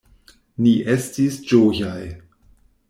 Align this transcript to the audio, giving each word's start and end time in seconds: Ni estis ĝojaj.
Ni 0.67 0.71
estis 0.95 1.39
ĝojaj. 1.53 2.03